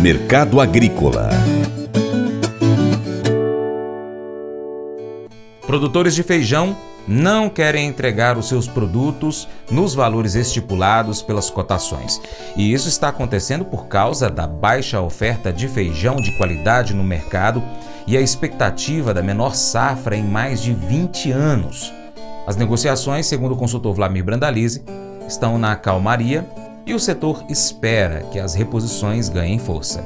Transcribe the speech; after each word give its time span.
Mercado 0.00 0.60
Agrícola 0.60 1.28
Produtores 5.66 6.14
de 6.14 6.22
feijão 6.22 6.76
não 7.06 7.48
querem 7.48 7.88
entregar 7.88 8.38
os 8.38 8.46
seus 8.46 8.68
produtos 8.68 9.48
nos 9.68 9.94
valores 9.94 10.36
estipulados 10.36 11.20
pelas 11.20 11.50
cotações. 11.50 12.20
E 12.56 12.72
isso 12.72 12.88
está 12.88 13.08
acontecendo 13.08 13.64
por 13.64 13.88
causa 13.88 14.30
da 14.30 14.46
baixa 14.46 15.00
oferta 15.00 15.52
de 15.52 15.66
feijão 15.66 16.14
de 16.16 16.30
qualidade 16.36 16.94
no 16.94 17.02
mercado 17.02 17.60
e 18.06 18.16
a 18.16 18.20
expectativa 18.20 19.12
da 19.12 19.22
menor 19.22 19.56
safra 19.56 20.16
em 20.16 20.22
mais 20.22 20.62
de 20.62 20.72
20 20.72 21.32
anos. 21.32 21.92
As 22.46 22.54
negociações, 22.54 23.26
segundo 23.26 23.54
o 23.54 23.58
consultor 23.58 23.94
Vladimir 23.94 24.24
Brandalize, 24.24 24.84
estão 25.26 25.58
na 25.58 25.74
calmaria 25.74 26.46
e 26.88 26.94
o 26.94 26.98
setor 26.98 27.44
espera 27.50 28.22
que 28.32 28.40
as 28.40 28.54
reposições 28.54 29.28
ganhem 29.28 29.58
força. 29.58 30.02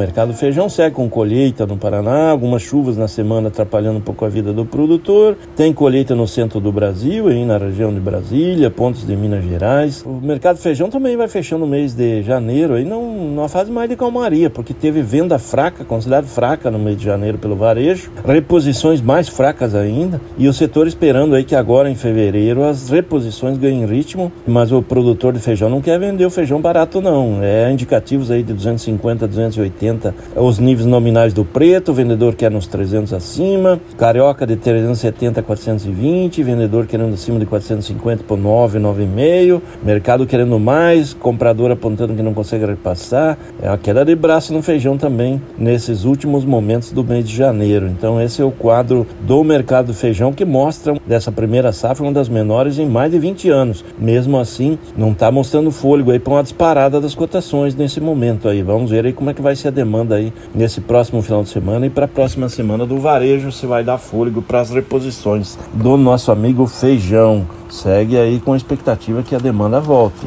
O 0.00 0.02
mercado 0.02 0.32
feijão 0.32 0.66
segue 0.66 0.96
com 0.96 1.10
colheita 1.10 1.66
no 1.66 1.76
Paraná, 1.76 2.30
algumas 2.30 2.62
chuvas 2.62 2.96
na 2.96 3.06
semana 3.06 3.48
atrapalhando 3.48 3.98
um 3.98 4.00
pouco 4.00 4.24
a 4.24 4.30
vida 4.30 4.50
do 4.50 4.64
produtor. 4.64 5.36
Tem 5.54 5.74
colheita 5.74 6.14
no 6.14 6.26
centro 6.26 6.58
do 6.58 6.72
Brasil, 6.72 7.28
aí 7.28 7.44
na 7.44 7.58
região 7.58 7.92
de 7.92 8.00
Brasília, 8.00 8.70
pontos 8.70 9.06
de 9.06 9.14
Minas 9.14 9.44
Gerais. 9.44 10.02
O 10.02 10.12
mercado 10.12 10.56
feijão 10.56 10.88
também 10.88 11.18
vai 11.18 11.28
fechando 11.28 11.66
no 11.66 11.70
mês 11.70 11.92
de 11.92 12.22
janeiro, 12.22 12.76
aí 12.76 12.84
não, 12.86 13.12
numa 13.12 13.46
fase 13.46 13.70
mais 13.70 13.90
de 13.90 13.94
calmaria, 13.94 14.48
porque 14.48 14.72
teve 14.72 15.02
venda 15.02 15.38
fraca, 15.38 15.84
considerada 15.84 16.26
fraca 16.26 16.70
no 16.70 16.78
mês 16.78 16.96
de 16.96 17.04
janeiro 17.04 17.36
pelo 17.36 17.54
varejo, 17.54 18.10
reposições 18.26 19.02
mais 19.02 19.28
fracas 19.28 19.74
ainda, 19.74 20.18
e 20.38 20.48
o 20.48 20.52
setor 20.54 20.86
esperando 20.86 21.34
aí 21.34 21.44
que 21.44 21.54
agora 21.54 21.90
em 21.90 21.94
fevereiro 21.94 22.64
as 22.64 22.88
reposições 22.88 23.58
ganhem 23.58 23.84
ritmo, 23.84 24.32
mas 24.46 24.72
o 24.72 24.80
produtor 24.80 25.34
de 25.34 25.40
feijão 25.40 25.68
não 25.68 25.82
quer 25.82 26.00
vender 26.00 26.24
o 26.24 26.30
feijão 26.30 26.58
barato 26.58 27.02
não, 27.02 27.40
é 27.42 27.70
indicativos 27.70 28.30
aí 28.30 28.42
de 28.42 28.54
250, 28.54 29.28
280 29.28 29.89
os 30.36 30.58
níveis 30.58 30.86
nominais 30.86 31.32
do 31.32 31.44
preto, 31.44 31.92
vendedor 31.92 32.34
quer 32.34 32.50
nos 32.50 32.66
300 32.66 33.12
acima, 33.12 33.80
carioca 33.98 34.46
de 34.46 34.56
370 34.56 35.40
a 35.40 35.42
420, 35.42 36.42
vendedor 36.42 36.86
querendo 36.86 37.14
acima 37.14 37.38
de 37.38 37.46
450 37.46 38.24
por 38.24 38.38
9, 38.38 38.78
9,5, 38.78 39.60
mercado 39.82 40.26
querendo 40.26 40.58
mais, 40.58 41.14
comprador 41.14 41.70
apontando 41.70 42.14
que 42.14 42.22
não 42.22 42.34
consegue 42.34 42.66
repassar. 42.66 43.36
É 43.62 43.68
a 43.68 43.76
queda 43.76 44.04
de 44.04 44.14
braço 44.14 44.52
no 44.52 44.62
feijão 44.62 44.96
também 44.96 45.40
nesses 45.58 46.04
últimos 46.04 46.44
momentos 46.44 46.92
do 46.92 47.04
mês 47.04 47.28
de 47.28 47.34
janeiro. 47.34 47.86
Então 47.86 48.20
esse 48.20 48.40
é 48.40 48.44
o 48.44 48.50
quadro 48.50 49.06
do 49.20 49.42
mercado 49.42 49.86
do 49.86 49.94
feijão 49.94 50.32
que 50.32 50.44
mostra 50.44 50.94
dessa 51.06 51.32
primeira 51.32 51.72
safra 51.72 52.04
uma 52.04 52.12
das 52.12 52.28
menores 52.28 52.78
em 52.78 52.86
mais 52.86 53.10
de 53.10 53.18
20 53.18 53.48
anos. 53.48 53.84
Mesmo 53.98 54.38
assim, 54.38 54.78
não 54.96 55.12
está 55.12 55.30
mostrando 55.30 55.70
fôlego 55.70 56.10
aí 56.10 56.18
para 56.18 56.34
uma 56.34 56.42
disparada 56.42 57.00
das 57.00 57.14
cotações 57.14 57.74
nesse 57.74 58.00
momento 58.00 58.48
aí. 58.48 58.62
Vamos 58.62 58.90
ver 58.90 59.06
aí 59.06 59.12
como 59.12 59.30
é 59.30 59.34
que 59.34 59.42
vai 59.42 59.56
ser 59.56 59.68
a 59.68 59.70
demanda 59.80 60.16
aí 60.16 60.32
nesse 60.54 60.80
próximo 60.80 61.22
final 61.22 61.42
de 61.42 61.48
semana 61.48 61.86
e 61.86 61.90
para 61.90 62.04
a 62.04 62.08
próxima 62.08 62.48
semana 62.50 62.84
do 62.84 62.98
varejo 62.98 63.50
se 63.50 63.64
vai 63.64 63.82
dar 63.82 63.96
fôlego 63.96 64.42
para 64.42 64.60
as 64.60 64.70
reposições 64.70 65.58
do 65.72 65.96
nosso 65.96 66.30
amigo 66.30 66.66
feijão. 66.66 67.46
Segue 67.70 68.18
aí 68.18 68.40
com 68.40 68.52
a 68.52 68.56
expectativa 68.56 69.22
que 69.22 69.34
a 69.34 69.38
demanda 69.38 69.80
volte. 69.80 70.26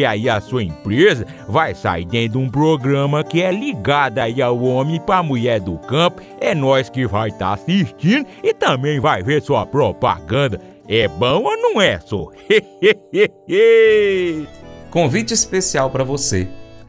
aí 0.05 0.29
a 0.29 0.39
sua 0.39 0.63
empresa 0.63 1.25
vai 1.47 1.75
sair 1.75 2.05
dentro 2.05 2.39
de 2.39 2.45
um 2.45 2.49
programa 2.49 3.23
que 3.23 3.41
é 3.41 3.51
ligado 3.51 4.19
aí 4.19 4.41
ao 4.41 4.61
homem 4.61 4.99
para 4.99 5.23
mulher 5.23 5.59
do 5.59 5.77
campo. 5.79 6.21
É 6.39 6.55
nós 6.55 6.89
que 6.89 7.05
vai 7.05 7.29
estar 7.29 7.47
tá 7.47 7.53
assistindo 7.53 8.25
e 8.43 8.53
também 8.53 8.99
vai 8.99 9.23
ver 9.23 9.41
sua 9.41 9.65
propaganda. 9.65 10.59
É 10.87 11.07
bom 11.07 11.43
ou 11.43 11.57
não 11.57 11.81
é, 11.81 11.99
só? 11.99 12.29
Convite 14.89 15.33
especial 15.33 15.89
para 15.89 16.03
você. 16.03 16.47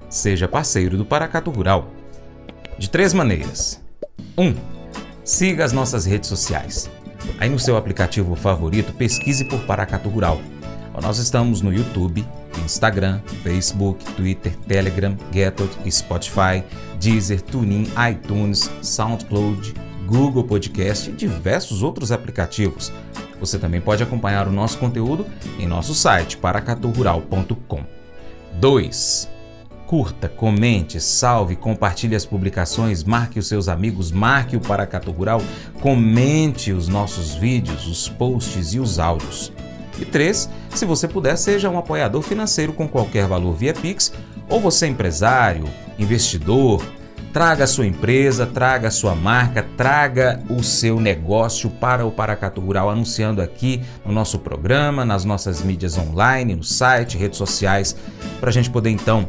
Seja 0.09 0.49
parceiro 0.49 0.97
do 0.97 1.05
Paracato 1.05 1.51
Rural. 1.51 1.89
De 2.79 2.91
três 2.91 3.13
maneiras. 3.13 3.81
1. 4.37 4.45
Um, 4.45 4.55
siga 5.25 5.65
as 5.65 5.73
nossas 5.73 6.05
redes 6.05 6.29
sociais. 6.29 6.91
Aí 7.39 7.49
no 7.49 7.59
seu 7.59 7.77
aplicativo 7.77 8.35
favorito, 8.35 8.93
pesquise 8.93 9.45
por 9.45 9.61
Paracato 9.61 10.09
Rural. 10.09 10.41
Nós 11.01 11.19
estamos 11.19 11.63
no 11.63 11.73
YouTube, 11.73 12.27
Instagram, 12.65 13.21
Facebook, 13.43 14.05
Twitter, 14.15 14.57
Telegram, 14.67 15.17
Getot, 15.33 15.71
Spotify, 15.91 16.63
Deezer, 17.01 17.41
TuneIn, 17.43 17.89
iTunes, 18.11 18.71
SoundCloud, 18.81 19.75
Google 20.07 20.45
Podcast 20.45 21.11
e 21.11 21.13
diversos 21.13 21.83
outros 21.83 22.13
aplicativos. 22.13 22.93
Você 23.41 23.59
também 23.59 23.81
pode 23.81 24.03
acompanhar 24.03 24.47
o 24.47 24.53
nosso 24.53 24.79
conteúdo 24.79 25.27
em 25.59 25.67
nosso 25.67 25.95
site 25.95 26.37
paracaturural.com. 26.37 27.85
2. 28.61 29.29
Curta, 29.87 30.29
comente, 30.29 31.01
salve, 31.01 31.57
compartilhe 31.57 32.15
as 32.15 32.25
publicações, 32.25 33.05
marque 33.05 33.39
os 33.39 33.47
seus 33.47 33.69
amigos, 33.69 34.11
marque 34.11 34.57
o 34.57 34.61
Paracato 34.61 35.11
Rural, 35.11 35.43
comente 35.81 36.73
os 36.73 36.89
nossos 36.89 37.35
vídeos, 37.35 37.87
os 37.87 38.09
posts 38.09 38.75
e 38.75 38.79
os 38.79 38.99
áudios. 38.99 39.53
E 39.99 40.05
3. 40.05 40.49
Se 40.75 40.85
você 40.85 41.07
puder, 41.07 41.37
seja 41.37 41.69
um 41.69 41.79
apoiador 41.79 42.23
financeiro 42.23 42.73
com 42.73 42.89
qualquer 42.89 43.27
valor 43.27 43.55
via 43.55 43.75
Pix, 43.75 44.13
ou 44.49 44.61
você 44.61 44.87
é 44.87 44.89
empresário, 44.89 45.65
investidor, 45.99 46.85
traga 47.33 47.65
a 47.65 47.67
sua 47.67 47.87
empresa, 47.87 48.47
traga 48.47 48.89
a 48.89 48.91
sua 48.91 49.15
marca, 49.15 49.67
traga 49.77 50.43
o 50.49 50.63
seu 50.63 50.99
negócio 50.99 51.71
para 51.71 52.05
o 52.05 52.11
Paracatu 52.11 52.61
Rural, 52.61 52.91
anunciando 52.91 53.41
aqui 53.41 53.83
no 54.05 54.13
nosso 54.13 54.39
programa, 54.39 55.05
nas 55.05 55.25
nossas 55.25 55.63
mídias 55.63 55.97
online, 55.97 56.55
no 56.55 56.65
site, 56.65 57.17
redes 57.17 57.39
sociais, 57.39 57.95
para 58.41 58.51
a 58.51 58.53
gente 58.53 58.71
poder 58.71 58.91
então 58.91 59.29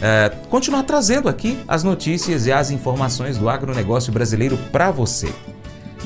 é, 0.00 0.30
continuar 0.48 0.82
trazendo 0.84 1.28
aqui 1.28 1.58
as 1.68 1.82
notícias 1.82 2.46
e 2.46 2.52
as 2.52 2.70
informações 2.70 3.38
do 3.38 3.48
agronegócio 3.48 4.12
brasileiro 4.12 4.56
para 4.70 4.90
você. 4.90 5.32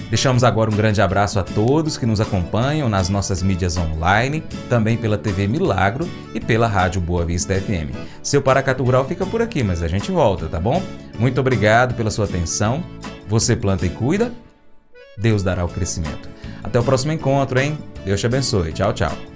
Deixamos 0.08 0.44
agora 0.44 0.70
um 0.70 0.76
grande 0.76 1.02
abraço 1.02 1.38
a 1.38 1.42
todos 1.42 1.96
que 1.96 2.06
nos 2.06 2.20
acompanham 2.20 2.88
nas 2.88 3.08
nossas 3.08 3.42
mídias 3.42 3.76
online, 3.76 4.42
também 4.68 4.96
pela 4.96 5.18
TV 5.18 5.46
Milagro 5.46 6.08
e 6.34 6.40
pela 6.40 6.66
Rádio 6.66 7.00
Boa 7.00 7.24
Vista 7.24 7.54
FM. 7.54 7.94
Seu 8.22 8.40
Paracatu 8.40 8.84
Rural 8.84 9.04
fica 9.04 9.26
por 9.26 9.42
aqui, 9.42 9.62
mas 9.62 9.82
a 9.82 9.88
gente 9.88 10.10
volta, 10.10 10.46
tá 10.46 10.60
bom? 10.60 10.82
Muito 11.18 11.40
obrigado 11.40 11.94
pela 11.94 12.10
sua 12.10 12.24
atenção. 12.24 12.82
Você 13.28 13.56
planta 13.56 13.84
e 13.84 13.90
cuida, 13.90 14.32
Deus 15.18 15.42
dará 15.42 15.64
o 15.64 15.68
crescimento. 15.68 16.28
Até 16.62 16.78
o 16.78 16.84
próximo 16.84 17.12
encontro, 17.12 17.58
hein? 17.58 17.78
Deus 18.04 18.20
te 18.20 18.26
abençoe. 18.26 18.72
Tchau, 18.72 18.92
tchau. 18.92 19.35